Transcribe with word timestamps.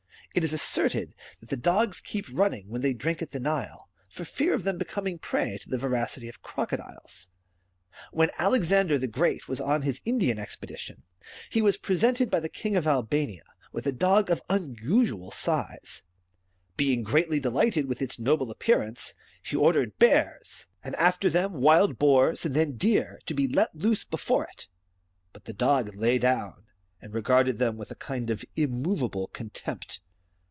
It 0.33 0.45
is 0.45 0.53
asserted 0.53 1.13
that 1.41 1.49
the 1.49 1.57
dogs 1.57 1.99
keep 1.99 2.25
running 2.31 2.69
when 2.69 2.79
they 2.79 2.93
drink 2.93 3.21
at 3.21 3.31
the 3.31 3.39
I^ile, 3.39 3.87
for 4.09 4.23
fear 4.23 4.53
of 4.53 4.63
becoming 4.77 5.15
a 5.15 5.19
prey 5.19 5.57
to 5.57 5.67
the 5.67 5.77
voracity 5.77 6.29
of 6.29 6.35
the 6.35 6.39
crocodile. 6.41 7.03
^^ 7.07 7.27
When 8.13 8.31
Alexander 8.37 8.97
the 8.97 9.07
Great 9.09 9.49
was 9.49 9.59
on 9.59 9.81
his 9.81 9.99
Indian 10.05 10.39
expedition, 10.39 11.03
he 11.49 11.61
was 11.61 11.75
presented 11.75 12.31
by 12.31 12.39
the 12.39 12.47
king 12.47 12.77
of 12.77 12.87
Albania 12.87 13.43
with 13.73 13.85
a 13.85 13.91
dog 13.91 14.29
of 14.31 14.41
unusual 14.49 15.31
size; 15.31 16.03
being 16.77 17.03
greatly 17.03 17.41
delighted 17.41 17.89
with 17.89 18.01
its 18.01 18.17
noble 18.17 18.51
appearance, 18.51 19.13
he 19.43 19.57
ordered 19.57 19.97
bears, 19.99 20.65
and 20.81 20.95
after 20.95 21.29
them 21.29 21.59
wild 21.59 21.99
boars, 21.99 22.45
and 22.45 22.55
then 22.55 22.77
deer, 22.77 23.19
to 23.25 23.33
be 23.33 23.49
let 23.49 23.75
loose 23.75 24.05
before 24.05 24.45
it; 24.45 24.67
but 25.33 25.43
the 25.43 25.51
dog 25.51 25.93
lay 25.93 26.17
down, 26.17 26.63
and 27.01 27.13
regarded 27.13 27.59
them 27.59 27.75
with 27.75 27.91
a 27.91 27.95
kind 27.95 28.29
of 28.29 28.45
immoveable 28.55 29.27
contempt. 29.27 29.99